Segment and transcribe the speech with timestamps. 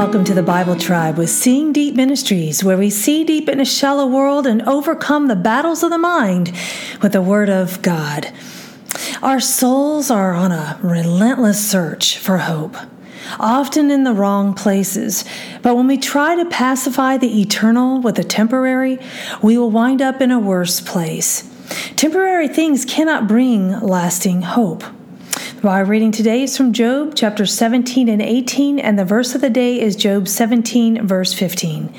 [0.00, 3.66] welcome to the Bible Tribe with Seeing Deep Ministries, where we see deep in a
[3.66, 6.56] shallow world and overcome the battles of the mind
[7.02, 8.32] with the Word of God.
[9.22, 12.78] Our souls are on a relentless search for hope,
[13.38, 15.26] often in the wrong places.
[15.60, 18.98] But when we try to pacify the eternal with the temporary,
[19.42, 21.42] we will wind up in a worse place.
[21.96, 24.82] Temporary things cannot bring lasting hope.
[25.62, 29.50] Our reading today is from Job chapter 17 and 18, and the verse of the
[29.50, 31.92] day is Job 17, verse 15.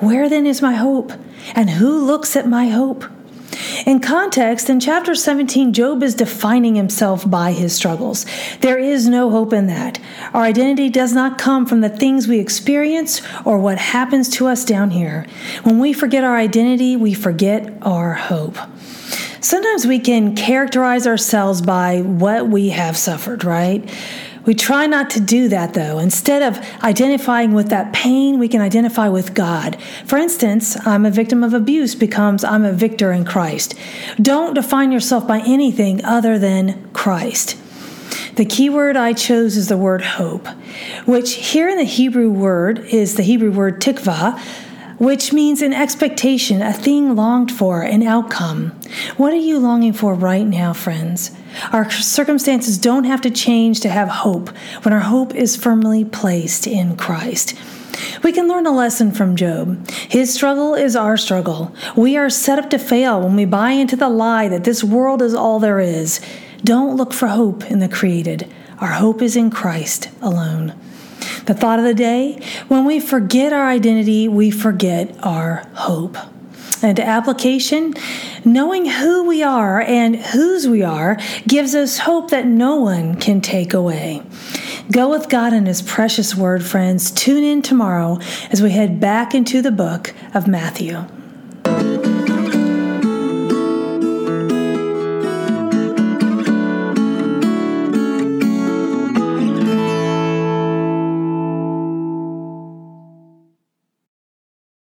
[0.00, 1.12] Where then is my hope?
[1.54, 3.04] And who looks at my hope?
[3.86, 8.26] In context, in chapter 17, Job is defining himself by his struggles.
[8.60, 10.00] There is no hope in that.
[10.32, 14.64] Our identity does not come from the things we experience or what happens to us
[14.64, 15.24] down here.
[15.62, 18.58] When we forget our identity, we forget our hope.
[19.44, 23.86] Sometimes we can characterize ourselves by what we have suffered, right?
[24.46, 25.98] We try not to do that though.
[25.98, 29.76] Instead of identifying with that pain, we can identify with God.
[30.06, 33.74] For instance, I'm a victim of abuse becomes I'm a victor in Christ.
[34.16, 37.58] Don't define yourself by anything other than Christ.
[38.36, 40.48] The key word I chose is the word hope,
[41.04, 44.40] which here in the Hebrew word is the Hebrew word tikva,
[44.98, 48.72] which means an expectation, a thing longed for, an outcome.
[49.16, 51.30] What are you longing for right now, friends?
[51.72, 54.50] Our circumstances don't have to change to have hope
[54.82, 57.54] when our hope is firmly placed in Christ.
[58.22, 59.88] We can learn a lesson from Job.
[59.90, 61.74] His struggle is our struggle.
[61.96, 65.22] We are set up to fail when we buy into the lie that this world
[65.22, 66.20] is all there is.
[66.64, 68.52] Don't look for hope in the created.
[68.80, 70.74] Our hope is in Christ alone.
[71.46, 76.16] The thought of the day when we forget our identity, we forget our hope.
[76.82, 77.94] And application,
[78.44, 83.40] knowing who we are and whose we are gives us hope that no one can
[83.40, 84.22] take away.
[84.90, 87.10] Go with God and His precious word, friends.
[87.10, 88.18] Tune in tomorrow
[88.50, 91.06] as we head back into the book of Matthew.